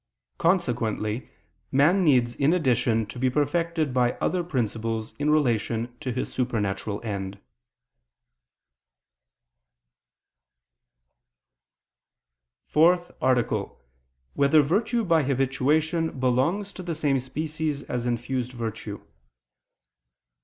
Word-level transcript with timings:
Consequently 0.39 1.29
man 1.71 2.03
needs 2.03 2.33
in 2.33 2.53
addition 2.53 3.05
to 3.05 3.19
be 3.19 3.29
perfected 3.29 3.93
by 3.93 4.13
other 4.13 4.43
principles 4.43 5.13
in 5.19 5.29
relation 5.29 5.95
to 5.99 6.11
his 6.11 6.33
supernatural 6.33 6.99
end.________________________ 7.03 7.35
FOURTH 12.65 13.11
ARTICLE 13.21 13.59
[I 13.59 13.61
II, 13.61 13.67
Q. 13.69 13.75
63, 13.75 14.41
Art. 14.41 14.51
4] 14.51 14.61
Whether 14.63 14.67
Virtue 14.67 15.03
by 15.05 15.21
Habituation 15.21 16.19
Belongs 16.19 16.73
to 16.73 16.81
the 16.81 16.95
Same 16.95 17.19
Species 17.19 17.83
As 17.83 18.07
Infused 18.07 18.53
Virtue? 18.53 19.03